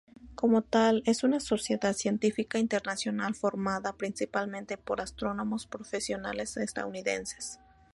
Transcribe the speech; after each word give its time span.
Como 0.33 0.63
tal 0.63 1.03
es 1.05 1.23
una 1.23 1.39
sociedad 1.39 1.93
científica 1.93 2.57
internacional 2.57 3.35
formada 3.35 3.93
principalmente 3.93 4.75
por 4.75 4.99
astrónomos 4.99 5.67
profesionales 5.67 6.57
estadounidenses. 6.57 7.59